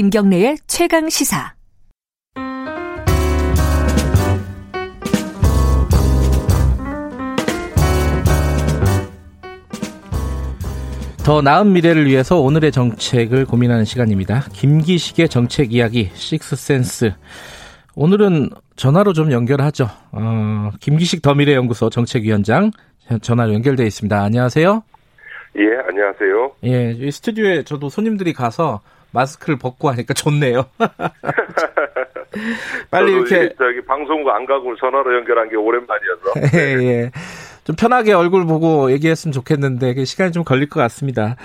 김경래의 0.00 0.56
최강 0.66 1.10
시사. 1.10 1.52
더 11.22 11.42
나은 11.42 11.74
미래를 11.74 12.06
위해서 12.06 12.40
오늘의 12.40 12.72
정책을 12.72 13.44
고민하는 13.44 13.84
시간입니다. 13.84 14.46
김기식의 14.54 15.28
정책 15.28 15.74
이야기 15.74 16.08
식스센스. 16.14 17.12
오늘은 17.94 18.48
전화로 18.76 19.12
좀 19.12 19.30
연결하죠. 19.30 19.86
어, 20.12 20.70
김기식 20.80 21.20
더미래연구소 21.20 21.90
정책위원장 21.90 22.70
전화로 23.20 23.52
연결돼 23.52 23.84
있습니다. 23.84 24.18
안녕하세요. 24.18 24.82
예, 25.56 25.62
안녕하세요. 25.86 26.52
예, 26.64 26.92
이 26.92 27.10
스튜디오에 27.10 27.64
저도 27.64 27.90
손님들이 27.90 28.32
가서 28.32 28.80
마스크를 29.12 29.58
벗고 29.58 29.90
하니까 29.90 30.14
좋네요. 30.14 30.66
빨리 32.90 33.12
이렇게 33.12 33.52
저기 33.58 33.84
방송국 33.86 34.30
안 34.30 34.46
가고 34.46 34.76
전화로 34.76 35.16
연결한 35.16 35.48
게 35.48 35.56
오랜만이어서. 35.56 36.32
예, 36.54 36.82
예. 36.84 37.10
좀 37.64 37.76
편하게 37.76 38.12
얼굴 38.12 38.46
보고 38.46 38.90
얘기했으면 38.90 39.32
좋겠는데 39.32 40.04
시간이 40.04 40.32
좀 40.32 40.44
걸릴 40.44 40.68
것 40.68 40.80
같습니다. 40.80 41.36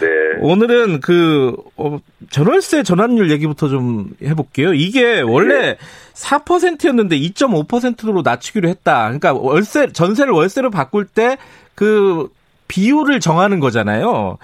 네. 0.00 0.06
오늘은 0.40 1.00
그 1.00 1.56
어, 1.76 1.98
전월세 2.30 2.82
전환율 2.84 3.30
얘기부터 3.30 3.68
좀 3.68 4.10
해볼게요. 4.22 4.72
이게 4.72 5.20
원래 5.20 5.72
네. 5.72 5.78
4%였는데 6.14 7.18
2.5%로 7.18 8.22
낮추기로 8.22 8.68
했다. 8.68 9.04
그러니까 9.04 9.32
월세 9.32 9.92
전세를 9.92 10.32
월세로 10.32 10.70
바꿀 10.70 11.06
때그 11.06 12.28
비율을 12.74 13.20
정하는 13.20 13.60
거잖아요. 13.60 14.36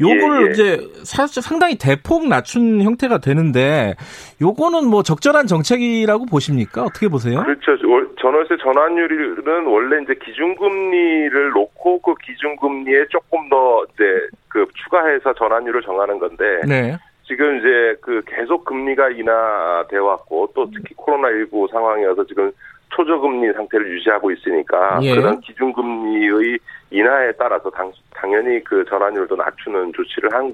요거를 0.00 0.42
예, 0.42 0.46
예. 0.46 0.50
이제 0.50 0.88
사실 1.04 1.40
상당히 1.40 1.76
대폭 1.78 2.26
낮춘 2.26 2.82
형태가 2.82 3.18
되는데 3.18 3.94
요거는 4.42 4.88
뭐 4.88 5.04
적절한 5.04 5.46
정책이라고 5.46 6.26
보십니까? 6.26 6.82
어떻게 6.82 7.06
보세요? 7.08 7.44
그렇죠. 7.44 7.76
전월세 8.20 8.56
전환율은 8.60 9.66
원래 9.66 10.02
이제 10.02 10.14
기준금리를 10.24 11.50
놓고 11.50 12.00
그 12.00 12.14
기준금리에 12.24 13.06
조금 13.08 13.48
더 13.48 13.84
이제 13.94 14.04
그 14.48 14.66
추가해서 14.74 15.32
전환율을 15.34 15.82
정하는 15.82 16.18
건데 16.18 16.44
네. 16.66 16.96
지금 17.24 17.58
이제 17.58 17.96
그 18.00 18.22
계속 18.26 18.64
금리가 18.64 19.10
인하돼 19.10 19.98
왔고 19.98 20.50
또 20.54 20.68
특히 20.72 20.94
코로나 20.96 21.28
19 21.28 21.68
상황이어서 21.70 22.24
지금 22.26 22.50
초저금리 22.96 23.52
상태를 23.52 23.92
유지하고 23.94 24.30
있으니까 24.32 24.98
예. 25.02 25.14
그런 25.14 25.40
기준금리의 25.40 26.58
인하에 26.90 27.32
따라서 27.38 27.70
당, 27.70 27.92
당연히 28.14 28.62
그 28.64 28.84
전환율도 28.88 29.36
낮추는 29.36 29.92
조치를 29.94 30.32
한 30.32 30.52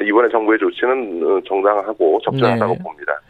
이번에 0.00 0.28
정부의 0.30 0.58
조치는 0.58 1.22
어, 1.22 1.40
정당하고 1.46 2.18
적절하다고 2.24 2.74
네. 2.74 2.78
봅니다. 2.82 3.20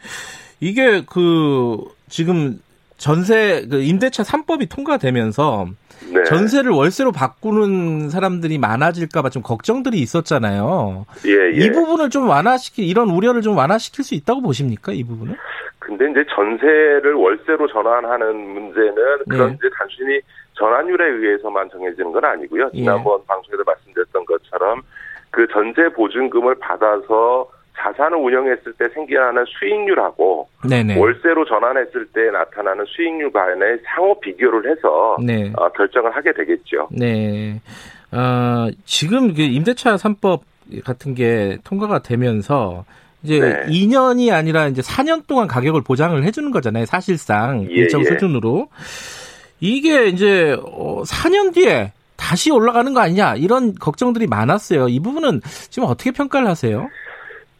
이게 0.61 1.03
그 1.11 1.77
지금 2.07 2.59
전세 2.97 3.65
그 3.69 3.81
임대차 3.81 4.23
3법이 4.23 4.73
통과되면서 4.73 5.67
네. 6.13 6.23
전세를 6.23 6.71
월세로 6.71 7.11
바꾸는 7.11 8.09
사람들이 8.09 8.57
많아질까봐 8.59 9.29
좀 9.29 9.41
걱정들이 9.41 9.99
있었잖아요. 9.99 11.05
예, 11.25 11.59
예. 11.59 11.65
이 11.65 11.71
부분을 11.71 12.09
좀 12.09 12.29
완화시키 12.29 12.87
이런 12.87 13.09
우려를 13.09 13.41
좀 13.41 13.57
완화시킬 13.57 14.05
수 14.05 14.15
있다고 14.15 14.41
보십니까? 14.41 14.93
이 14.93 15.03
부분은? 15.03 15.35
근데 15.83 16.09
이제 16.09 16.23
전세를 16.33 17.13
월세로 17.13 17.67
전환하는 17.67 18.35
문제는 18.35 18.95
그런 19.29 19.49
네. 19.49 19.55
이제 19.55 19.69
단순히 19.77 20.19
전환율에 20.53 21.05
의해서만 21.05 21.69
정해지는 21.69 22.11
건 22.11 22.23
아니고요. 22.23 22.69
예. 22.73 22.77
지난번 22.77 23.19
예. 23.19 23.25
방송에서 23.27 23.63
말씀드렸던 23.65 24.25
것처럼 24.25 24.81
그 25.29 25.45
전세 25.47 25.89
보증금을 25.89 26.55
받아서 26.55 27.49
자산을 27.75 28.17
운영했을 28.17 28.73
때 28.73 28.87
생겨나는 28.93 29.43
수익률하고 29.45 30.47
네네. 30.69 30.97
월세로 30.97 31.43
전환했을 31.45 32.05
때 32.13 32.29
나타나는 32.31 32.85
수익률 32.85 33.31
간의 33.31 33.79
상호 33.83 34.17
비교를 34.19 34.71
해서 34.71 35.17
네. 35.21 35.51
어, 35.57 35.69
결정을 35.69 36.15
하게 36.15 36.31
되겠죠. 36.33 36.87
네. 36.91 37.59
어, 38.11 38.69
지금 38.85 39.33
그 39.33 39.41
임대차 39.41 39.95
3법 39.95 40.41
같은 40.85 41.13
게 41.13 41.57
통과가 41.65 41.99
되면서 41.99 42.85
이제 43.23 43.39
네. 43.39 43.65
2년이 43.67 44.33
아니라 44.33 44.67
이제 44.67 44.81
4년 44.81 45.25
동안 45.27 45.47
가격을 45.47 45.81
보장을 45.81 46.21
해주는 46.23 46.51
거잖아요. 46.51 46.85
사실상 46.85 47.65
예, 47.69 47.73
일정 47.73 48.01
예. 48.01 48.05
수준으로 48.05 48.67
이게 49.59 50.07
이제 50.07 50.55
4년 50.57 51.49
어, 51.49 51.51
뒤에 51.51 51.93
다시 52.17 52.51
올라가는 52.51 52.93
거 52.93 52.99
아니냐 52.99 53.35
이런 53.35 53.73
걱정들이 53.75 54.27
많았어요. 54.27 54.89
이 54.89 54.99
부분은 54.99 55.41
지금 55.69 55.87
어떻게 55.87 56.11
평가를 56.11 56.47
하세요? 56.47 56.89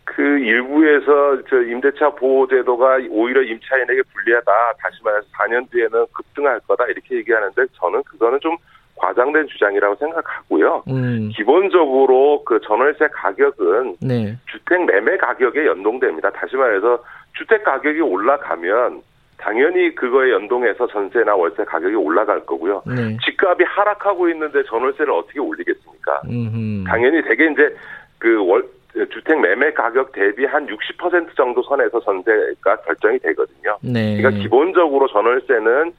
그 0.03 0.21
일부에서 0.21 1.41
저 1.49 1.61
임대차 1.61 2.11
보호 2.11 2.47
제도가 2.47 2.97
오히려 3.09 3.41
임차인에게 3.41 4.01
불리하다. 4.13 4.51
다시 4.79 4.97
말해서 5.03 5.25
4년 5.33 5.69
뒤에는 5.71 6.05
급등할 6.13 6.59
거다 6.67 6.85
이렇게 6.85 7.15
얘기하는데 7.15 7.65
저는 7.79 8.03
그거는 8.03 8.39
좀 8.41 8.55
과장된 8.95 9.47
주장이라고 9.47 9.95
생각하고요. 9.95 10.83
음. 10.87 11.29
기본적으로 11.35 12.43
그 12.45 12.59
전월세 12.61 13.07
가격은 13.11 13.97
네. 14.01 14.37
주택 14.45 14.85
매매 14.85 15.17
가격에 15.17 15.65
연동됩니다. 15.65 16.29
다시 16.31 16.55
말해서 16.55 17.03
주택 17.37 17.63
가격이 17.63 17.99
올라가면 18.01 19.01
당연히 19.37 19.93
그거에 19.93 20.31
연동해서 20.31 20.87
전세나 20.87 21.35
월세 21.35 21.65
가격이 21.65 21.95
올라갈 21.95 22.39
거고요. 22.45 22.81
네. 22.85 23.17
집값이 23.25 23.63
하락하고 23.63 24.29
있는데 24.29 24.63
전월세를 24.63 25.11
어떻게 25.11 25.39
올리겠습니까? 25.39 26.21
음흠. 26.29 26.85
당연히 26.87 27.21
대개 27.23 27.51
이제 27.51 27.75
그 28.19 28.41
월, 28.45 28.63
주택 29.11 29.41
매매 29.41 29.73
가격 29.73 30.13
대비 30.13 30.45
한 30.45 30.65
60% 30.67 31.35
정도 31.35 31.61
선에서 31.63 31.99
전세가 31.99 32.77
결정이 32.85 33.19
되거든요. 33.19 33.77
네. 33.81 34.15
그러니까 34.17 34.41
기본적으로 34.41 35.07
전월세는 35.07 35.91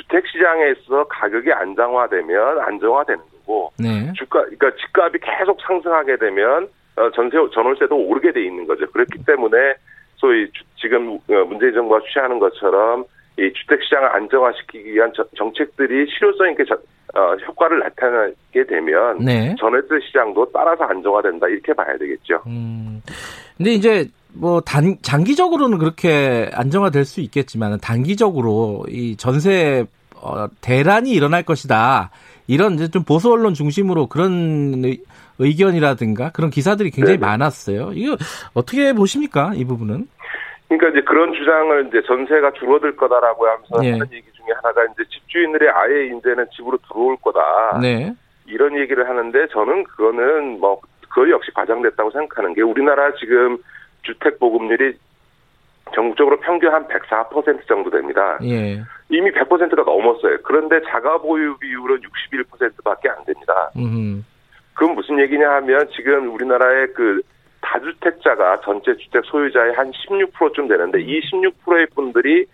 주택 0.00 0.26
시장에서 0.26 1.04
가격이 1.08 1.52
안정화되면 1.52 2.60
안정화되는 2.60 3.20
거고 3.32 3.72
네. 3.78 4.12
주가 4.16 4.42
그러니까 4.44 4.70
집값이 4.76 5.18
계속 5.20 5.60
상승하게 5.62 6.16
되면 6.16 6.68
어, 6.96 7.10
전세 7.14 7.36
전월세도 7.52 7.96
오르게 7.96 8.32
돼 8.32 8.44
있는 8.44 8.66
거죠. 8.66 8.86
그렇기 8.90 9.24
때문에 9.24 9.74
소위 10.16 10.50
지금 10.76 11.18
어, 11.28 11.44
문재인 11.46 11.72
정부가 11.74 12.00
취하는 12.12 12.38
것처럼 12.38 13.04
이 13.38 13.52
주택 13.54 13.82
시장을 13.82 14.08
안정화시키기 14.08 14.92
위한 14.92 15.12
정책들이 15.36 16.06
실효성 16.10 16.50
있게 16.50 16.64
어, 17.14 17.34
효과를 17.46 17.80
나타내게 17.80 18.64
되면 18.68 19.18
네. 19.18 19.54
전월세 19.58 20.00
시장도 20.06 20.50
따라서 20.52 20.84
안정화된다 20.84 21.48
이렇게 21.48 21.72
봐야 21.72 21.96
되겠죠. 21.96 22.42
음. 22.46 23.02
근데 23.56 23.72
이제 23.72 24.06
뭐 24.34 24.60
단, 24.60 24.96
장기적으로는 25.02 25.78
그렇게 25.78 26.50
안정화될 26.52 27.04
수 27.04 27.20
있겠지만 27.20 27.78
단기적으로 27.80 28.84
이 28.88 29.16
전세 29.16 29.86
어, 30.22 30.46
대란이 30.60 31.10
일어날 31.10 31.42
것이다. 31.42 32.10
이런 32.46 32.74
이제 32.74 32.88
좀 32.88 33.04
보수 33.04 33.30
언론 33.32 33.54
중심으로 33.54 34.06
그런 34.08 34.84
의 35.38 35.56
견이라든가 35.56 36.30
그런 36.32 36.50
기사들이 36.50 36.90
굉장히 36.90 37.18
네네. 37.18 37.26
많았어요. 37.26 37.92
이거 37.94 38.16
어떻게 38.52 38.92
보십니까? 38.92 39.52
이 39.54 39.64
부분은? 39.64 40.06
그러니까 40.68 40.90
이제 40.90 41.00
그런 41.06 41.32
주장을 41.32 41.88
이제 41.88 42.02
전세가 42.06 42.52
줄어들 42.52 42.94
거다라고 42.94 43.46
하면서 43.46 43.80
네. 43.80 43.92
하는 43.92 44.06
얘기 44.12 44.26
중에 44.32 44.46
하나가 44.54 44.84
이제 44.84 45.02
집주인들이 45.10 45.68
아예 45.68 46.06
이제는 46.06 46.46
집으로 46.54 46.78
들어올 46.88 47.16
거다. 47.16 47.78
네. 47.80 48.14
이런 48.46 48.78
얘기를 48.78 49.08
하는데 49.08 49.48
저는 49.48 49.84
그거는 49.84 50.60
뭐 50.60 50.80
그거 51.08 51.28
역시 51.30 51.50
과장됐다고 51.54 52.10
생각하는 52.10 52.54
게 52.54 52.62
우리나라 52.62 53.12
지금 53.14 53.58
주택 54.12 54.38
보급률이 54.38 54.94
전국적으로 55.94 56.38
평균 56.40 56.72
한 56.72 56.86
104% 56.86 57.66
정도 57.66 57.90
됩니다. 57.90 58.38
예. 58.42 58.82
이미 59.08 59.30
100%가 59.32 59.82
넘었어요. 59.82 60.38
그런데 60.44 60.80
자가 60.88 61.18
보유 61.18 61.56
비율은 61.58 62.00
61%밖에 62.32 63.08
안 63.08 63.24
됩니다. 63.24 63.70
음. 63.76 64.24
그건 64.74 64.94
무슨 64.94 65.18
얘기냐 65.18 65.50
하면 65.50 65.88
지금 65.94 66.32
우리나라의 66.32 66.92
그 66.94 67.22
다주택자가 67.60 68.60
전체 68.64 68.96
주택 68.96 69.24
소유자의 69.24 69.74
한 69.74 69.90
16%쯤 69.90 70.68
되는데 70.68 71.00
이 71.02 71.20
16%의 71.20 71.86
분들이 71.94 72.46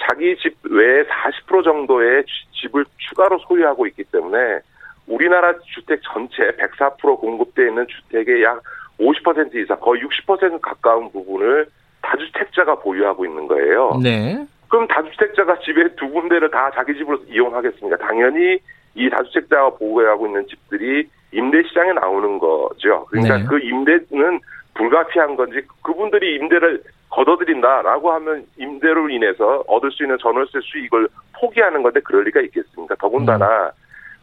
자기 0.00 0.36
집 0.38 0.56
외에 0.64 1.04
40% 1.04 1.64
정도의 1.64 2.24
집을 2.52 2.84
추가로 3.08 3.38
소유하고 3.46 3.86
있기 3.88 4.04
때문에 4.04 4.60
우리나라 5.06 5.54
주택 5.74 6.00
전체 6.02 6.50
104% 6.58 7.20
공급되어 7.20 7.68
있는 7.68 7.86
주택의 7.86 8.42
약 8.42 8.62
50% 9.00 9.54
이상 9.56 9.78
거의 9.80 10.02
60% 10.02 10.60
가까운 10.60 11.10
부분을 11.12 11.66
다주택자가 12.02 12.76
보유하고 12.76 13.24
있는 13.24 13.46
거예요. 13.46 13.98
네. 14.02 14.46
그럼 14.68 14.86
다주택자가 14.86 15.60
집에 15.60 15.94
두 15.96 16.08
군데를 16.10 16.50
다 16.50 16.70
자기 16.74 16.94
집으로 16.94 17.18
이용하겠습니까? 17.28 17.96
당연히 18.06 18.58
이 18.94 19.10
다주택자가 19.10 19.70
보유하고 19.70 20.26
있는 20.26 20.46
집들이 20.46 21.08
임대 21.32 21.62
시장에 21.62 21.92
나오는 21.92 22.38
거죠. 22.38 23.06
그러니까 23.10 23.38
네. 23.38 23.44
그 23.44 23.58
임대는 23.60 24.40
불가피한 24.74 25.36
건지 25.36 25.60
그분들이 25.82 26.36
임대를 26.36 26.82
걷어들인다라고 27.10 28.12
하면 28.12 28.44
임대로 28.58 29.08
인해서 29.08 29.64
얻을 29.66 29.90
수 29.90 30.02
있는 30.04 30.18
전월세 30.20 30.60
수익을 30.62 31.08
포기하는 31.40 31.82
건데 31.82 32.00
그럴 32.00 32.24
리가 32.24 32.40
있겠습니까? 32.42 32.94
더군다나 32.96 33.66
음. 33.66 33.70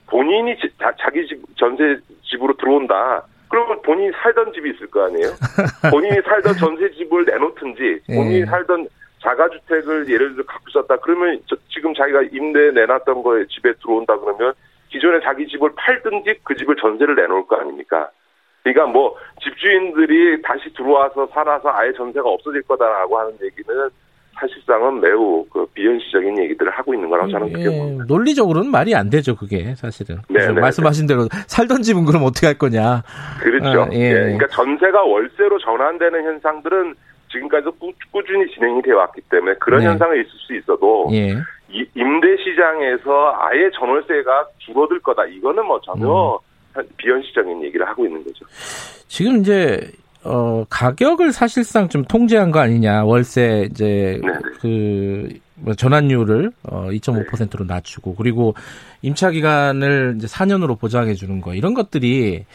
본인이 0.08 0.56
자, 0.80 0.94
자기 1.00 1.26
집 1.28 1.42
전세 1.58 1.98
집으로 2.24 2.56
들어온다. 2.58 3.24
그러면 3.50 3.82
본인이 3.82 4.12
살던 4.22 4.54
집이 4.54 4.72
있을 4.72 4.88
거 4.88 5.06
아니에요? 5.06 5.30
본인이 5.92 6.22
살던 6.22 6.56
전세 6.56 6.92
집을 6.92 7.26
내놓든지 7.26 8.02
예. 8.10 8.16
본인이 8.16 8.42
예. 8.42 8.46
살던 8.46 8.88
자가주택을 9.22 10.10
예를 10.10 10.34
들어 10.34 10.46
갖고 10.46 10.66
있었다 10.70 10.98
그러면 10.98 11.40
저, 11.48 11.56
지금 11.70 11.94
자기가 11.94 12.24
임대 12.32 12.72
내놨던 12.72 13.24
거에 13.24 13.46
집에 13.48 13.74
들어온다 13.82 14.18
그러면 14.20 14.54
기존에 14.90 15.20
자기 15.22 15.48
집을 15.48 15.72
팔든지 15.76 16.40
그 16.44 16.56
집을 16.56 16.76
전세를 16.76 17.16
내놓을 17.16 17.48
거 17.48 17.56
아닙니까? 17.58 18.10
그러니까 18.64 18.88
뭐 18.88 19.16
집주인들이 19.44 20.42
다시 20.42 20.74
들어와서 20.74 21.28
살아서 21.28 21.70
아예 21.70 21.92
전세가 21.94 22.28
없어질 22.28 22.62
거다라고 22.64 23.20
하는 23.20 23.38
얘기는 23.42 23.90
사실상은 24.40 25.00
매우 25.00 25.46
그 25.50 25.66
비현실적인 25.74 26.38
얘기들을 26.44 26.72
하고 26.72 26.94
있는 26.94 27.10
거라고 27.10 27.32
저는 27.32 27.54
그렇게 27.54 27.72
예, 27.72 27.78
봅니다. 27.78 28.06
논리적으로는 28.08 28.70
말이 28.70 28.94
안 28.94 29.10
되죠, 29.10 29.36
그게 29.36 29.76
사실은. 29.76 30.18
네, 30.30 30.48
네 30.48 30.60
말씀하신 30.60 31.08
대로 31.08 31.28
살던 31.48 31.82
집은 31.84 32.06
그럼 32.06 32.24
어떻게 32.24 32.48
할 32.48 32.58
거냐. 32.58 33.04
그렇죠. 33.42 33.84
아, 33.84 33.90
예. 33.94 34.00
예. 34.00 34.14
그러니까 34.14 34.48
전세가 34.48 35.04
월세로 35.04 35.58
전환되는 35.60 36.24
현상들은 36.24 36.96
지금까지도 37.32 37.72
꾸, 37.72 38.24
준히 38.26 38.50
진행이 38.54 38.82
되어 38.82 38.98
왔기 38.98 39.22
때문에 39.30 39.56
그런 39.60 39.82
네. 39.82 39.88
현상이 39.88 40.20
있을 40.20 40.30
수 40.30 40.56
있어도 40.56 41.10
예. 41.12 41.36
이, 41.70 41.86
임대 41.96 42.28
시장에서 42.38 43.34
아예 43.38 43.70
전월세가 43.72 44.48
줄어들 44.60 45.00
거다. 45.00 45.26
이거는 45.26 45.66
뭐 45.66 45.80
전혀 45.82 46.40
음. 46.78 46.84
비현실적인 46.98 47.64
얘기를 47.64 47.88
하고 47.88 48.06
있는 48.06 48.24
거죠. 48.24 48.46
지금 49.08 49.38
이제 49.38 49.80
어, 50.26 50.66
가격을 50.70 51.32
사실상 51.32 51.88
좀 51.88 52.04
통제한 52.04 52.52
거 52.52 52.60
아니냐. 52.60 53.04
월세 53.04 53.68
이제 53.72 54.20
네네. 54.22 54.40
그뭐 55.60 55.76
전환율을 55.76 56.52
어 56.64 56.88
2.5%로 56.90 57.66
낮추고 57.66 58.16
그리고 58.16 58.56
임차 59.04 59.32
기간을 59.32 60.16
이제 60.18 60.28
4년으로 60.28 60.80
보장해 60.80 61.14
주는 61.14 61.42
거 61.42 61.54
이런 61.54 61.76
것들이 61.76 62.46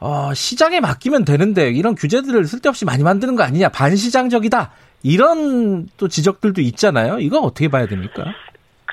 어 0.00 0.34
시장에 0.34 0.80
맡기면 0.80 1.24
되는데 1.24 1.70
이런 1.70 1.94
규제들을 1.94 2.44
쓸데없이 2.44 2.84
많이 2.84 3.04
만드는 3.04 3.36
거 3.36 3.44
아니냐. 3.44 3.68
반시장적이다. 3.68 4.72
이런 5.02 5.88
또 5.96 6.08
지적들도 6.08 6.60
있잖아요. 6.60 7.20
이거 7.20 7.38
어떻게 7.38 7.68
봐야 7.68 7.86
됩니까? 7.86 8.24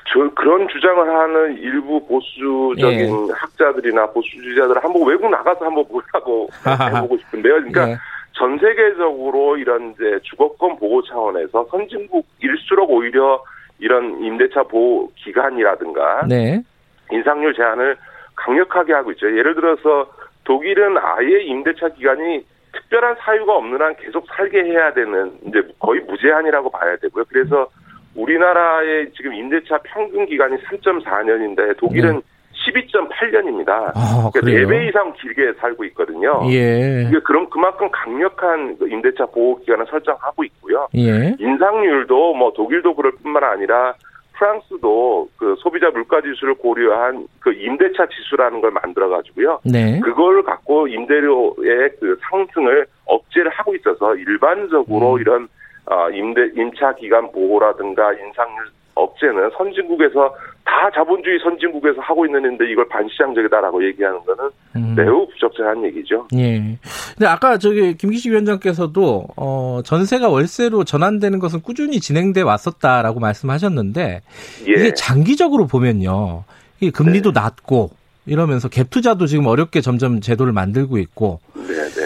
저 0.06 0.28
그런 0.34 0.68
주장을 0.68 1.08
하는 1.08 1.58
일부 1.58 2.04
보수적인 2.06 3.28
예. 3.28 3.32
학자들이나 3.34 4.06
보수주의자들 4.10 4.82
한번 4.82 5.06
외국 5.06 5.30
나가서 5.30 5.64
한번 5.64 5.84
보라고 5.88 6.48
해보고 6.96 7.16
싶은데요. 7.18 7.54
그러니까 7.54 7.90
예. 7.90 7.96
전 8.32 8.58
세계적으로 8.58 9.56
이런 9.56 9.92
이제 9.92 10.18
주거권 10.24 10.76
보호 10.76 11.02
차원에서 11.02 11.66
선진국일수록 11.70 12.90
오히려 12.90 13.42
이런 13.78 14.22
임대차 14.22 14.64
보호 14.64 15.10
기간이라든가 15.16 16.26
네. 16.28 16.62
인상률 17.10 17.54
제한을 17.54 17.96
강력하게 18.36 18.92
하고 18.92 19.12
있죠. 19.12 19.26
예를 19.26 19.54
들어서 19.54 20.10
독일은 20.44 20.98
아예 20.98 21.42
임대차 21.42 21.90
기간이 21.90 22.44
특별한 22.72 23.16
사유가 23.20 23.56
없는 23.56 23.80
한 23.80 23.94
계속 23.96 24.26
살게 24.28 24.64
해야 24.64 24.92
되는 24.92 25.32
이제 25.46 25.62
거의 25.78 26.00
무제한이라고 26.00 26.70
봐야 26.70 26.96
되고요. 26.96 27.24
그래서 27.28 27.68
우리나라의 28.14 29.10
지금 29.16 29.34
임대차 29.34 29.78
평균 29.84 30.26
기간이 30.26 30.56
3.4년인데 30.56 31.76
독일은 31.78 32.14
네. 32.14 32.20
12.8년입니다. 32.66 33.92
아, 33.94 34.30
그러니까 34.32 34.62
4배 34.62 34.88
이상 34.88 35.12
길게 35.20 35.54
살고 35.60 35.84
있거든요. 35.86 36.40
예. 36.50 37.04
이게 37.08 37.18
그럼 37.20 37.48
그만큼 37.50 37.88
강력한 37.90 38.78
그 38.78 38.88
임대차 38.88 39.26
보호 39.26 39.58
기간을 39.60 39.86
설정하고 39.90 40.44
있고요. 40.44 40.88
예. 40.96 41.34
인상률도 41.38 42.34
뭐 42.34 42.52
독일도 42.52 42.94
그럴 42.94 43.12
뿐만 43.22 43.44
아니라 43.44 43.94
프랑스도 44.34 45.28
그 45.36 45.54
소비자 45.58 45.90
물가 45.90 46.20
지수를 46.20 46.54
고려한 46.54 47.26
그 47.40 47.52
임대차 47.52 48.06
지수라는 48.06 48.60
걸 48.60 48.70
만들어 48.72 49.08
가지고요. 49.08 49.60
네. 49.64 50.00
그걸 50.00 50.42
갖고 50.42 50.88
임대료의 50.88 51.90
그 52.00 52.18
상승을 52.30 52.86
억제를 53.06 53.50
하고 53.52 53.74
있어서 53.76 54.14
일반적으로 54.16 55.14
음. 55.14 55.20
이런 55.20 55.48
어, 55.86 56.08
임대 56.10 56.40
임차 56.56 56.94
기간 56.94 57.30
보호라든가 57.32 58.12
인상률 58.12 58.66
업체는 58.94 59.50
선진국에서 59.56 60.34
다 60.64 60.90
자본주의 60.94 61.38
선진국에서 61.40 62.00
하고 62.00 62.24
있는데 62.26 62.70
이걸 62.70 62.88
반시장적이다라고 62.88 63.84
얘기하는 63.86 64.20
거는 64.24 64.50
음. 64.76 64.94
매우 64.96 65.26
부적절한 65.28 65.84
얘기죠. 65.84 66.28
예. 66.34 66.78
근데 67.14 67.26
아까 67.26 67.58
저기 67.58 67.96
김기식 67.96 68.32
위원장께서도 68.32 69.26
어 69.36 69.80
전세가 69.84 70.28
월세로 70.28 70.84
전환되는 70.84 71.38
것은 71.38 71.60
꾸준히 71.60 72.00
진행돼 72.00 72.42
왔었다라고 72.42 73.20
말씀하셨는데 73.20 74.22
예. 74.68 74.72
이게 74.72 74.94
장기적으로 74.94 75.66
보면요. 75.66 76.44
이 76.80 76.90
금리도 76.90 77.32
네. 77.32 77.40
낮고 77.40 77.90
이러면서 78.26 78.68
갭 78.68 78.90
투자도 78.90 79.26
지금 79.26 79.46
어렵게 79.46 79.80
점점 79.80 80.20
제도를 80.20 80.52
만들고 80.52 80.98
있고 80.98 81.40
네, 81.54 81.74
네. 81.74 82.03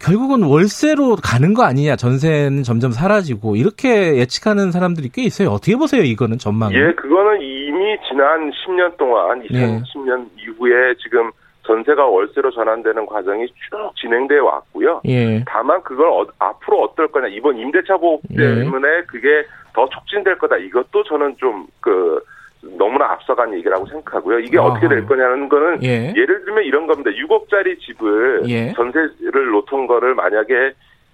결국은 0.00 0.42
월세로 0.42 1.16
가는 1.22 1.52
거 1.52 1.62
아니냐 1.62 1.96
전세는 1.96 2.62
점점 2.62 2.90
사라지고 2.90 3.56
이렇게 3.56 4.16
예측하는 4.16 4.72
사람들이 4.72 5.10
꽤 5.12 5.22
있어요. 5.22 5.50
어떻게 5.50 5.76
보세요 5.76 6.02
이거는 6.02 6.38
전망? 6.38 6.72
예, 6.72 6.92
그거는 6.94 7.42
이미 7.42 7.96
지난 8.08 8.50
10년 8.50 8.96
동안 8.96 9.42
2010년 9.42 10.24
예. 10.24 10.42
이후에 10.42 10.94
지금 11.02 11.30
전세가 11.66 12.06
월세로 12.06 12.50
전환되는 12.50 13.06
과정이 13.06 13.46
쭉 13.46 13.92
진행되어 14.00 14.42
왔고요. 14.42 15.02
예. 15.06 15.44
다만 15.46 15.82
그걸 15.82 16.08
어, 16.08 16.26
앞으로 16.38 16.82
어떨 16.82 17.08
거냐 17.08 17.28
이번 17.28 17.58
임대차 17.58 17.98
보호 17.98 18.20
예. 18.32 18.36
때문에 18.36 18.88
예. 18.88 19.02
그게 19.06 19.44
더 19.74 19.88
촉진될 19.88 20.38
거다. 20.38 20.56
이것도 20.56 21.04
저는 21.04 21.36
좀그 21.38 22.24
너무나 22.62 23.12
앞서간 23.12 23.54
얘기라고 23.54 23.86
생각하고요. 23.86 24.40
이게 24.40 24.58
아 24.58 24.62
어떻게 24.62 24.88
될 24.88 25.06
거냐는 25.06 25.48
거는 25.48 25.82
예. 25.82 26.12
를 26.12 26.44
들면 26.44 26.64
이런 26.64 26.86
겁니다. 26.86 27.10
6억짜리 27.10 27.78
집을 27.80 28.42
예. 28.48 28.72
전세를 28.72 29.50
놓던 29.52 29.86
거를 29.86 30.14
만약에 30.14 30.72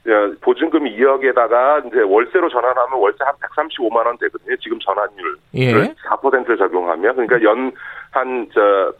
어, 0.08 0.32
보증금 0.40 0.84
2억에다가 0.84 1.87
이제 1.87 2.00
월세로 2.00 2.48
전환하면 2.48 2.98
월세 2.98 3.19
한 3.25 3.34
135만 3.34 4.06
원 4.06 4.16
되거든요. 4.19 4.56
지금 4.56 4.78
전환율 4.81 5.37
예. 5.54 5.72
4%를 5.72 6.56
적용하면 6.56 7.14
그러니까 7.14 7.43
연 7.43 7.72
한저 8.10 8.92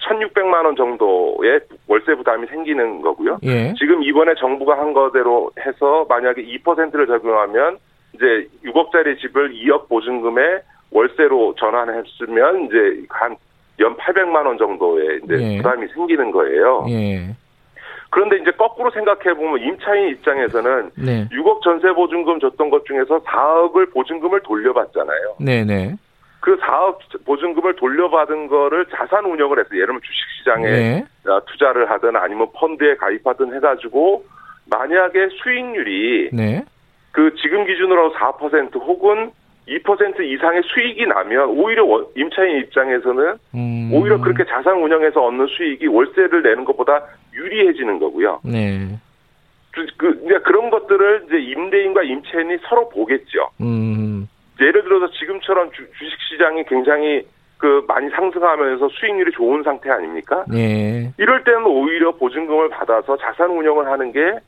1,600만 0.00 0.64
원 0.64 0.76
정도의 0.76 1.60
월세 1.88 2.14
부담이 2.14 2.46
생기는 2.48 3.02
거고요. 3.02 3.38
예. 3.44 3.72
지금 3.78 4.02
이번에 4.02 4.34
정부가 4.38 4.78
한 4.78 4.92
거대로 4.92 5.50
해서 5.64 6.06
만약에 6.08 6.42
2%를 6.42 7.06
적용하면 7.06 7.78
이제 8.14 8.48
6억짜리 8.64 9.18
집을 9.20 9.52
2억 9.54 9.88
보증금에 9.88 10.60
월세로 10.94 11.56
전환했으면 11.58 12.66
이제 12.66 13.04
한연 13.10 13.96
800만 13.96 14.46
원 14.46 14.56
정도의 14.56 15.20
이제 15.24 15.34
예. 15.34 15.56
부담이 15.58 15.88
생기는 15.88 16.30
거예요. 16.30 16.86
예. 16.88 17.34
그런데 18.10 18.36
이제 18.36 18.52
거꾸로 18.52 18.92
생각해 18.92 19.34
보면 19.34 19.58
임차인 19.60 20.10
입장에서는 20.10 20.90
네. 20.96 21.28
6억 21.32 21.62
전세 21.62 21.90
보증금 21.92 22.38
줬던 22.38 22.70
것 22.70 22.86
중에서 22.86 23.18
4억을 23.24 23.92
보증금을 23.92 24.40
돌려받잖아요. 24.42 25.34
네네. 25.40 25.64
네. 25.64 25.96
그 26.38 26.56
4억 26.58 26.98
보증금을 27.24 27.74
돌려받은 27.74 28.46
거를 28.46 28.86
자산 28.94 29.24
운영을 29.24 29.58
해서 29.58 29.70
예를 29.72 29.86
들면 29.86 30.00
주식시장에 30.02 30.70
네. 30.70 31.04
투자를 31.46 31.90
하든 31.90 32.14
아니면 32.14 32.46
펀드에 32.54 32.94
가입하든 32.96 33.52
해가지고 33.56 34.24
만약에 34.70 35.28
수익률이 35.42 36.30
네. 36.32 36.64
그 37.10 37.34
지금 37.42 37.64
기준으로 37.66 38.12
4% 38.12 38.74
혹은 38.76 39.32
2% 39.68 40.20
이상의 40.20 40.62
수익이 40.64 41.06
나면 41.06 41.50
오히려 41.50 41.84
임차인 42.16 42.58
입장에서는 42.58 43.34
음. 43.54 43.90
오히려 43.92 44.20
그렇게 44.20 44.44
자산 44.44 44.82
운영해서 44.82 45.24
얻는 45.24 45.46
수익이 45.46 45.86
월세를 45.86 46.42
내는 46.42 46.64
것보다 46.64 47.02
유리해지는 47.32 47.98
거고요. 47.98 48.40
네. 48.44 48.98
그, 49.72 49.86
그러니까 49.96 50.40
그런 50.42 50.70
것들을 50.70 51.24
이제 51.26 51.38
임대인과 51.38 52.02
임차인이 52.02 52.58
서로 52.68 52.88
보겠죠. 52.90 53.50
음. 53.60 54.28
예를 54.60 54.84
들어서 54.84 55.10
지금처럼 55.10 55.70
주, 55.72 55.82
식 55.82 56.18
시장이 56.30 56.64
굉장히 56.64 57.26
그 57.58 57.84
많이 57.88 58.10
상승하면서 58.10 58.88
수익률이 58.88 59.32
좋은 59.32 59.62
상태 59.62 59.90
아닙니까? 59.90 60.44
네. 60.48 61.12
이럴 61.18 61.42
때는 61.44 61.64
오히려 61.66 62.12
보증금을 62.12 62.68
받아서 62.68 63.16
자산 63.16 63.50
운영을 63.50 63.86
하는 63.86 64.12
게 64.12 64.38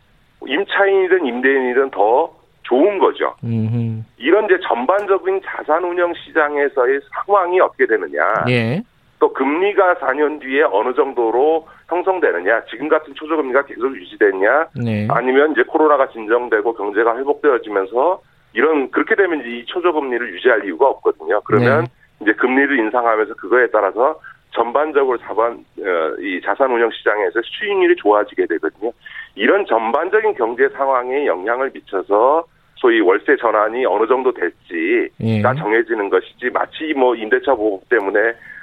임차인이든 0.47 1.25
임대인이든 1.25 1.91
더 1.91 2.36
좋은 2.67 2.99
거죠. 2.99 3.35
음흠. 3.45 4.03
이런 4.19 4.45
이제 4.47 4.59
전반적인 4.67 5.41
자산 5.45 5.85
운영 5.85 6.13
시장에서의 6.15 7.01
상황이 7.13 7.61
어떻게 7.61 7.87
되느냐. 7.87 8.45
예. 8.49 8.83
또 9.19 9.33
금리가 9.33 9.95
4년 9.95 10.41
뒤에 10.41 10.63
어느 10.65 10.93
정도로 10.95 11.67
형성되느냐, 11.89 12.65
지금 12.69 12.89
같은 12.89 13.15
초저금리가 13.15 13.65
계속 13.65 13.97
유지되냐, 13.97 14.67
네. 14.85 15.09
아니면 15.11 15.53
이제 15.53 15.63
코로나가 15.63 16.09
진정되고 16.11 16.75
경제가 16.75 17.17
회복되어지면서 17.17 18.21
이런 18.53 18.91
그렇게 18.91 19.15
되면 19.15 19.43
이 19.47 19.65
초저금리를 19.67 20.35
유지할 20.35 20.65
이유가 20.67 20.89
없거든요. 20.89 21.41
그러면 21.43 21.85
네. 21.85 21.91
이제 22.21 22.33
금리를 22.33 22.79
인상하면서 22.79 23.35
그거에 23.35 23.69
따라서 23.73 24.21
전반적으로 24.51 25.19
자반 25.19 25.65
어, 25.79 26.17
이 26.21 26.41
자산 26.45 26.71
운영 26.73 26.91
시장에서 26.91 27.41
수익률이 27.43 27.97
좋아지게 27.97 28.47
되거든요. 28.47 28.91
이런 29.35 29.65
전반적인 29.67 30.35
경제 30.35 30.69
상황에 30.71 31.27
영향을 31.27 31.71
미쳐서 31.73 32.45
소위 32.87 33.01
월세 33.01 33.37
전환이 33.41 33.85
어느 33.85 34.07
정도 34.07 34.33
될지가 34.33 35.11
예. 35.23 35.43
정해지는 35.43 36.09
것이지 36.09 36.51
마치 36.53 36.95
뭐 36.97 37.17
임대차 37.17 37.55
보호 37.57 37.83
때문에 37.91 38.21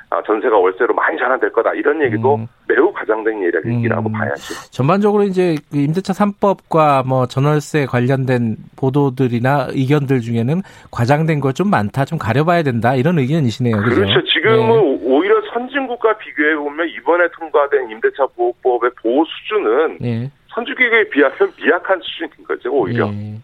아, 0.09 0.21
전세가 0.25 0.57
월세로 0.57 0.93
많이 0.93 1.17
전환될 1.17 1.51
거다 1.51 1.73
이런 1.73 2.01
얘기도 2.03 2.35
음. 2.35 2.47
매우 2.67 2.93
과장된 2.93 3.43
얘기라고 3.43 4.09
음. 4.09 4.13
봐야죠. 4.13 4.53
전반적으로 4.71 5.23
이제 5.23 5.55
그 5.71 5.77
임대차 5.77 6.13
3법과 6.13 7.05
뭐 7.05 7.25
전월세 7.25 7.85
관련된 7.85 8.55
보도들이나 8.77 9.67
의견들 9.71 10.21
중에는 10.21 10.61
과장된 10.91 11.39
거 11.41 11.51
좀 11.51 11.69
많다, 11.69 12.05
좀 12.05 12.17
가려봐야 12.17 12.63
된다 12.63 12.95
이런 12.95 13.19
의견이시네요. 13.19 13.75
그렇죠. 13.77 13.95
그렇죠. 14.01 14.23
지금은 14.27 14.67
네. 14.67 14.99
오히려 15.03 15.35
선진국과 15.53 16.17
비교해 16.17 16.55
보면 16.55 16.87
이번에 16.89 17.25
통과된 17.37 17.89
임대차 17.91 18.27
보호법의 18.37 18.91
보호 19.01 19.25
수준은 19.25 19.97
네. 19.99 20.31
선주기에 20.53 21.09
비하면 21.09 21.37
미약한 21.57 21.99
수준인 22.01 22.31
거죠, 22.47 22.71
오히려. 22.71 23.09
예. 23.13 23.39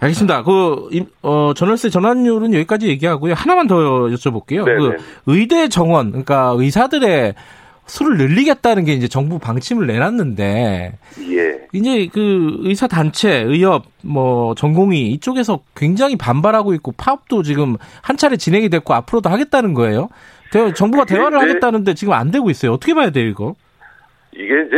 알겠습니다. 0.00 0.44
그, 0.44 0.88
어, 1.22 1.52
전월세 1.54 1.90
전환율은 1.90 2.54
여기까지 2.54 2.88
얘기하고요. 2.88 3.34
하나만 3.34 3.66
더 3.66 3.76
여쭤볼게요. 4.08 4.64
네네. 4.64 4.78
그 4.78 4.96
의대 5.26 5.68
정원, 5.68 6.10
그러니까 6.10 6.54
의사들의 6.56 7.34
수를 7.86 8.18
늘리겠다는 8.18 8.84
게 8.84 8.92
이제 8.92 9.08
정부 9.08 9.38
방침을 9.38 9.86
내놨는데. 9.86 10.98
예. 11.32 11.66
이제 11.72 12.08
그 12.12 12.58
의사 12.60 12.86
단체, 12.86 13.40
의협, 13.40 13.84
뭐, 14.02 14.54
전공의 14.54 15.10
이쪽에서 15.12 15.60
굉장히 15.74 16.16
반발하고 16.16 16.74
있고 16.74 16.92
파업도 16.92 17.42
지금 17.42 17.76
한 18.02 18.16
차례 18.16 18.36
진행이 18.36 18.68
됐고 18.68 18.94
앞으로도 18.94 19.30
하겠다는 19.30 19.74
거예요. 19.74 20.08
정부가 20.74 21.04
대화를 21.04 21.38
하겠다는데 21.40 21.94
지금 21.94 22.14
안 22.14 22.30
되고 22.30 22.48
있어요. 22.50 22.72
어떻게 22.72 22.94
봐야 22.94 23.10
돼요, 23.10 23.26
이거? 23.28 23.54
이게 24.32 24.44
이제 24.66 24.76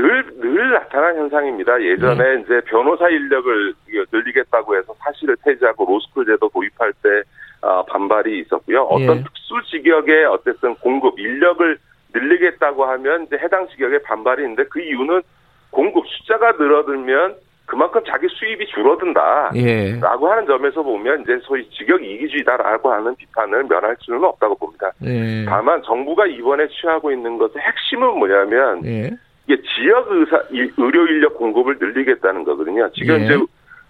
늘, 0.00 0.24
늘 0.36 0.70
나타난 0.72 1.16
현상입니다. 1.16 1.82
예전에 1.82 2.36
네. 2.36 2.42
이제 2.42 2.60
변호사 2.66 3.08
인력을 3.08 3.74
늘리겠다고 4.12 4.76
해서 4.76 4.94
사실을 4.98 5.36
폐지하고 5.44 5.86
로스쿨 5.86 6.26
제도 6.26 6.48
도입할 6.48 6.92
때 7.02 7.22
어, 7.60 7.84
반발이 7.86 8.40
있었고요. 8.40 8.82
어떤 8.82 9.18
예. 9.18 9.22
특수 9.22 9.54
직역의 9.70 10.26
어쨌든 10.26 10.74
공급 10.76 11.18
인력을 11.18 11.78
늘리겠다고 12.14 12.84
하면 12.84 13.24
이제 13.24 13.36
해당 13.36 13.66
직역에 13.68 14.02
반발이 14.02 14.42
있는데 14.42 14.64
그 14.70 14.80
이유는 14.80 15.22
공급 15.70 16.06
숫자가 16.06 16.52
늘어들면 16.52 17.36
그만큼 17.66 18.00
자기 18.06 18.26
수입이 18.30 18.66
줄어든다. 18.68 19.50
예. 19.56 19.98
라고 20.00 20.30
하는 20.30 20.46
점에서 20.46 20.82
보면 20.82 21.22
이제 21.22 21.38
소위 21.42 21.68
직역 21.70 22.02
이기주의다라고 22.02 22.90
하는 22.90 23.14
비판을 23.16 23.64
면할 23.64 23.94
수는 24.00 24.24
없다고 24.24 24.54
봅니다. 24.54 24.90
예. 25.04 25.44
다만 25.44 25.82
정부가 25.82 26.26
이번에 26.26 26.66
취하고 26.68 27.10
있는 27.10 27.36
것의 27.36 27.56
핵심은 27.58 28.18
뭐냐면 28.18 28.86
예. 28.86 29.10
이게 29.48 29.62
지역 29.62 30.06
의사 30.10 30.42
의료 30.50 31.06
인력 31.06 31.38
공급을 31.38 31.78
늘리겠다는 31.80 32.44
거거든요. 32.44 32.90
지금 32.92 33.18
예. 33.20 33.24
이제 33.24 33.38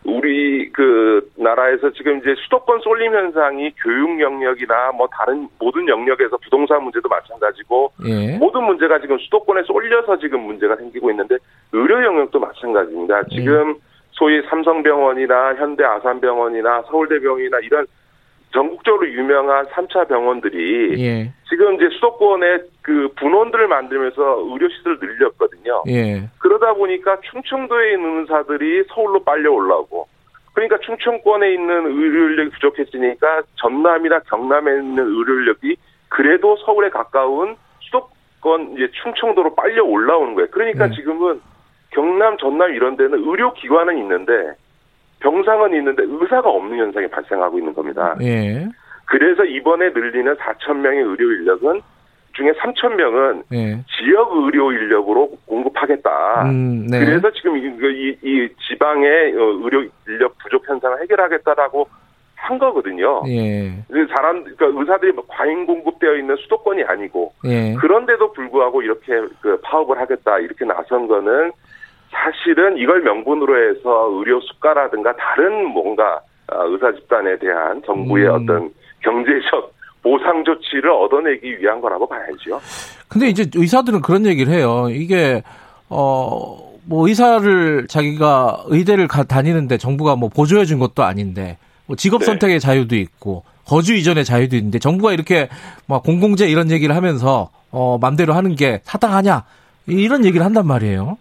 우리 0.05 0.71
그 0.71 1.29
나라에서 1.37 1.91
지금 1.91 2.19
이제 2.19 2.35
수도권 2.45 2.81
쏠림 2.81 3.13
현상이 3.13 3.73
교육 3.83 4.21
영역이나 4.21 4.93
뭐 4.93 5.09
다른 5.09 5.49
모든 5.59 5.89
영역에서 5.89 6.37
부동산 6.39 6.85
문제도 6.85 7.09
마찬가지고 7.09 7.93
예. 8.07 8.39
모든 8.39 8.65
문제가 8.65 9.01
지금 9.01 9.19
수도권에 9.19 9.65
쏠려서 9.65 10.19
지금 10.19 10.43
문제가 10.43 10.77
생기고 10.77 11.11
있는데 11.11 11.37
의료 11.73 12.05
영역도 12.05 12.39
마찬가지입니다. 12.39 13.25
지금 13.25 13.71
예. 13.71 13.75
소위 14.13 14.41
삼성병원이나 14.49 15.57
현대 15.57 15.85
아산병원이나 15.85 16.83
서울대병원이나 16.83 17.59
이런 17.65 17.85
전국적으로 18.53 19.09
유명한 19.09 19.67
3차 19.67 20.09
병원들이 20.09 21.05
예. 21.05 21.33
지금 21.49 21.75
이제 21.75 21.89
수도권에 21.95 22.59
그 22.83 23.09
분원들을 23.17 23.69
만들면서 23.69 24.39
의료시설을 24.51 24.99
늘렸거든요. 25.01 25.83
예. 25.89 26.29
그러다 26.39 26.75
보니까 26.75 27.19
충청도에 27.31 27.93
있는 27.93 28.21
의사들이 28.21 28.85
서울로 28.89 29.23
빨려 29.23 29.53
올라오고 29.53 30.09
그러니까 30.55 30.79
충청권에 30.79 31.53
있는 31.53 31.87
의료 31.87 32.31
인력이 32.31 32.51
부족해지니까 32.51 33.43
전남이나 33.57 34.21
경남에 34.21 34.73
있는 34.81 35.05
의료 35.05 35.35
인력이 35.35 35.77
그래도 36.09 36.57
서울에 36.65 36.89
가까운 36.89 37.57
수도권 37.81 38.73
이제 38.73 38.91
충청도로 39.03 39.55
빨려 39.55 39.85
올라오는 39.85 40.35
거예요. 40.35 40.49
그러니까 40.51 40.89
예. 40.89 40.95
지금은 40.95 41.41
경남, 41.91 42.37
전남 42.39 42.75
이런 42.75 42.97
데는 42.97 43.25
의료 43.25 43.53
기관은 43.53 43.99
있는데 43.99 44.33
병상은 45.21 45.75
있는데 45.75 46.05
의사가 46.07 46.49
없는 46.49 46.79
현상이 46.79 47.09
발생하고 47.09 47.59
있는 47.59 47.75
겁니다. 47.75 48.17
예. 48.23 48.67
그래서 49.07 49.45
이번에 49.45 49.91
늘리는 49.91 50.35
4천 50.37 50.77
명의 50.77 51.03
의료 51.03 51.33
인력은 51.33 51.81
중에 52.35 52.53
3천 52.53 52.95
명은 52.95 53.43
예. 53.53 53.85
지역 53.97 54.33
의료 54.33 54.71
인력으로 54.71 55.31
공급하겠다. 55.47 56.43
음, 56.45 56.87
네. 56.87 57.05
그래서 57.05 57.31
지금 57.33 57.57
이, 57.57 57.63
이, 57.67 58.17
이, 58.23 58.49
지방의 58.69 59.35
어, 59.35 59.43
의료 59.65 59.85
인력 60.07 60.39
부족 60.39 60.69
현상을 60.69 61.01
해결하겠다라고 61.03 61.89
한 62.37 62.59
거거든요. 62.59 63.23
예. 63.27 63.73
사람, 64.15 64.45
그러니까 64.45 64.81
의사들이 64.81 65.13
뭐 65.13 65.25
과잉 65.27 65.67
공급되어 65.67 66.15
있는 66.15 66.37
수도권이 66.37 66.85
아니고 66.85 67.33
예. 67.47 67.75
그런데도 67.75 68.33
불구하고 68.33 68.83
이렇게 68.83 69.21
그 69.41 69.61
파업을 69.63 69.99
하겠다 69.99 70.39
이렇게 70.39 70.65
나선 70.65 71.09
거는 71.09 71.51
사실은 72.11 72.77
이걸 72.79 73.03
명분으로 73.03 73.71
해서 73.71 74.09
의료 74.13 74.41
수가라든가 74.41 75.15
다른 75.17 75.67
뭔가 75.67 76.21
어, 76.53 76.65
의사 76.67 76.93
집단에 76.93 77.39
대한 77.39 77.83
정부의 77.85 78.27
음. 78.29 78.35
어떤 78.35 78.71
경제적 79.01 79.73
보상 80.03 80.45
조치를 80.45 80.91
얻어내기 80.91 81.61
위한 81.61 81.81
거라고 81.81 82.09
봐야죠. 82.09 82.61
근데 83.09 83.29
이제 83.29 83.45
의사들은 83.55 84.01
그런 84.01 84.25
얘기를 84.27 84.53
해요. 84.53 84.89
이게 84.91 85.43
어 85.89 86.69
뭐 86.89 87.07
의사를 87.07 87.87
자기가 87.87 88.65
의대를 88.67 89.09
가, 89.09 89.23
다니는데 89.23 89.77
정부가 89.77 90.17
뭐 90.17 90.31
보조해 90.31 90.65
준 90.65 90.79
것도 90.79 91.03
아닌데 91.03 91.59
뭐 91.87 91.97
직업 91.97 92.21
네. 92.21 92.27
선택의 92.27 92.57
네. 92.57 92.59
자유도 92.59 92.97
있고 92.97 93.45
거주 93.67 93.95
이전의 93.95 94.25
자유도 94.25 94.57
있는데 94.57 94.79
정부가 94.79 95.13
이렇게 95.13 95.51
막 95.87 96.03
공공재 96.03 96.49
이런 96.49 96.71
얘기를 96.71 96.97
하면서 96.97 97.51
어 97.71 97.99
맘대로 98.01 98.33
하는 98.33 98.55
게 98.55 98.81
타당하냐 98.87 99.45
이런 99.87 100.25
얘기를 100.25 100.45
한단 100.45 100.67
말이에요. 100.67 101.19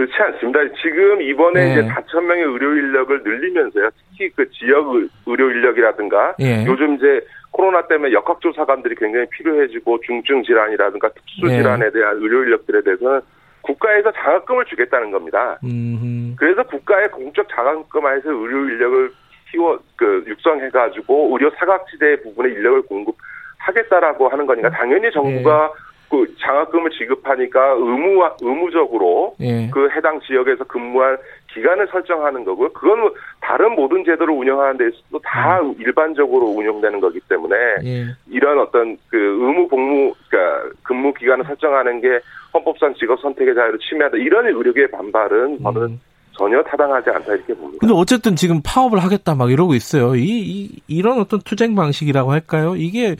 그렇지 0.00 0.14
않습니다. 0.16 0.60
지금 0.80 1.20
이번에 1.20 1.60
네. 1.60 1.72
이제 1.72 1.82
4천 1.82 2.22
명의 2.22 2.44
의료 2.44 2.74
인력을 2.74 3.22
늘리면서요. 3.22 3.90
특히 4.10 4.30
그 4.30 4.50
지역 4.50 4.86
의료 5.26 5.50
인력이라든가 5.50 6.36
네. 6.38 6.64
요즘 6.66 6.94
이제 6.94 7.20
코로나 7.50 7.86
때문에 7.86 8.12
역학조사관들이 8.12 8.94
굉장히 8.94 9.26
필요해지고 9.28 10.00
중증 10.00 10.42
질환이라든가 10.44 11.10
특수 11.10 11.46
네. 11.46 11.58
질환에 11.58 11.90
대한 11.90 12.16
의료 12.16 12.44
인력들에 12.44 12.80
대해서는 12.82 13.20
국가에서 13.60 14.10
장학금을 14.12 14.64
주겠다는 14.66 15.10
겁니다. 15.10 15.58
음흠. 15.64 16.36
그래서 16.38 16.62
국가의 16.62 17.10
공적 17.10 17.46
장학금에서 17.50 18.30
의료 18.30 18.64
인력을 18.70 19.10
키워 19.50 19.78
그 19.96 20.24
육성해 20.26 20.70
가지고 20.70 21.28
의료 21.32 21.50
사각지대 21.58 22.22
부분의 22.22 22.52
인력을 22.52 22.82
공급하겠다라고 22.82 24.28
하는 24.30 24.46
거니까 24.46 24.70
당연히 24.70 25.10
정부가 25.12 25.70
네. 25.74 25.89
그 26.10 26.26
장학금을 26.40 26.90
지급하니까 26.90 27.74
의무 27.78 28.28
의무적으로 28.40 29.36
예. 29.40 29.70
그 29.70 29.88
해당 29.90 30.20
지역에서 30.20 30.64
근무할 30.64 31.16
기간을 31.54 31.86
설정하는 31.88 32.44
거고요. 32.44 32.72
그건 32.72 33.12
다른 33.40 33.74
모든 33.74 34.04
제도를 34.04 34.34
운영하는 34.34 34.76
데 34.76 34.88
있어도 34.88 35.20
다 35.24 35.60
음. 35.60 35.74
일반적으로 35.78 36.46
운영되는 36.46 37.00
거기 37.00 37.20
때문에 37.20 37.56
예. 37.84 38.06
이런 38.28 38.58
어떤 38.58 38.96
그 39.08 39.16
의무 39.16 39.68
복무 39.68 40.14
그러니까 40.28 40.70
근무 40.82 41.14
기간을 41.14 41.44
설정하는 41.44 42.00
게 42.00 42.18
헌법상 42.52 42.94
직업 42.94 43.20
선택의 43.20 43.54
자유를 43.54 43.78
침해하다 43.78 44.16
이런 44.18 44.46
의료계의 44.46 44.90
반발은 44.90 45.60
저는 45.62 45.82
음. 45.82 46.00
전혀 46.40 46.62
타당하지 46.62 47.10
않다 47.10 47.34
이렇게 47.34 47.52
봅니다. 47.52 47.76
근데 47.80 47.92
어쨌든 47.94 48.34
지금 48.34 48.62
파업을 48.64 48.98
하겠다 48.98 49.34
막 49.34 49.50
이러고 49.50 49.74
있어요. 49.74 50.14
이, 50.14 50.24
이 50.24 50.80
이런 50.88 51.20
어떤 51.20 51.38
투쟁 51.40 51.74
방식이라고 51.74 52.32
할까요? 52.32 52.74
이게 52.76 53.14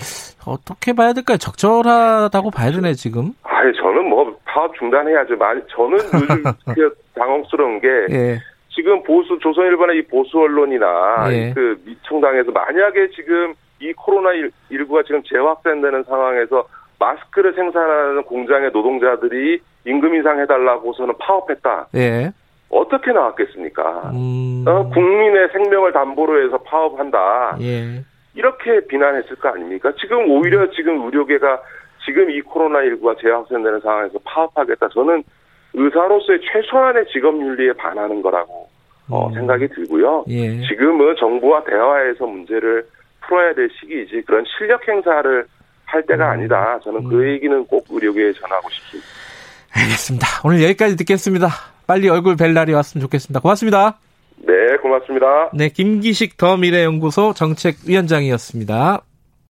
어떻게 0.47 0.95
봐야 0.95 1.13
될까요? 1.13 1.37
적절하다고 1.37 2.51
봐야 2.51 2.71
되네 2.73 2.95
지금. 2.95 3.35
아니 3.43 3.77
저는 3.77 4.09
뭐 4.09 4.35
파업 4.47 4.75
중단해야죠. 4.79 5.37
많이 5.37 5.61
저는 5.69 5.99
요즘 6.15 6.45
당혹스러운 7.15 7.81
게 7.81 7.89
예. 8.11 8.39
지금 8.71 9.03
보수 9.03 9.39
조선일보나 9.39 9.93
이 9.93 10.03
보수 10.07 10.39
언론이나 10.39 11.27
예. 11.31 11.53
그 11.55 11.79
미청당에서 11.85 12.51
만약에 12.53 13.11
지금 13.15 13.53
이 13.81 13.93
코로나 13.93 14.31
19가 14.71 15.05
지금 15.05 15.23
재확산되는 15.25 16.05
상황에서 16.05 16.65
마스크를 16.99 17.53
생산하는 17.53 18.23
공장의 18.23 18.71
노동자들이 18.73 19.61
임금 19.85 20.15
인상 20.15 20.41
해달라고서는 20.41 21.15
파업했다. 21.19 21.89
예. 21.97 22.33
어떻게 22.71 23.13
나왔겠습니까? 23.13 24.11
음... 24.15 24.65
어, 24.67 24.89
국민의 24.91 25.49
생명을 25.53 25.93
담보로 25.93 26.45
해서 26.45 26.59
파업한다. 26.59 27.59
예. 27.61 28.05
이렇게 28.35 28.87
비난했을 28.87 29.37
거 29.37 29.49
아닙니까? 29.49 29.93
지금 30.01 30.31
오히려 30.31 30.71
지금 30.71 31.03
의료계가 31.03 31.61
지금 32.05 32.31
이 32.31 32.41
코로나19가 32.43 33.21
재확산되는 33.21 33.81
상황에서 33.81 34.19
파업하겠다. 34.25 34.89
저는 34.89 35.23
의사로서의 35.75 36.41
최소한의 36.41 37.07
직업 37.13 37.37
윤리에 37.37 37.73
반하는 37.75 38.23
거라고 38.23 38.69
어, 39.11 39.29
음. 39.29 39.35
생각이 39.35 39.69
들고요. 39.69 40.25
예. 40.29 40.61
지금은 40.61 41.17
정부와 41.17 41.65
대화해서 41.65 42.27
문제를 42.27 42.87
풀어야 43.23 43.53
될 43.55 43.69
시기이지 43.81 44.23
그런 44.23 44.45
실력 44.57 44.87
행사를 44.89 45.45
할 45.85 46.07
때가 46.07 46.27
음. 46.27 46.31
아니다. 46.31 46.79
저는 46.85 47.05
그 47.05 47.17
음. 47.17 47.29
얘기는 47.29 47.65
꼭 47.67 47.85
의료계에 47.91 48.33
전하고 48.33 48.71
싶습니다. 48.71 49.09
알겠습니다. 49.73 50.27
오늘 50.45 50.63
여기까지 50.63 50.97
듣겠습니다. 50.97 51.49
빨리 51.87 52.09
얼굴 52.09 52.37
뵐 52.37 52.53
날이 52.55 52.73
왔으면 52.73 53.03
좋겠습니다. 53.03 53.41
고맙습니다. 53.41 53.99
네, 54.39 54.77
고맙습니다. 54.83 55.51
네, 55.53 55.69
김기식 55.69 56.37
더 56.37 56.57
미래연구소 56.57 57.35
정책위원장이었습니다. 57.35 59.03